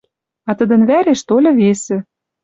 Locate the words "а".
0.49-0.51